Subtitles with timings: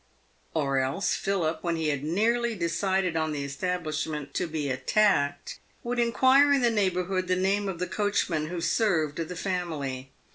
[0.55, 5.99] Or else Philip, when he had nearly decided on the establishment to be attacked, would
[5.99, 10.09] inquire in the neighbourhood the name of the coachman "who served the family."